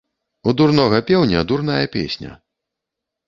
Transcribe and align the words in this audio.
у 0.51 0.53
дурнога 0.59 1.01
пеўня 1.09 1.43
дурная 1.51 1.85
песня 1.97 2.31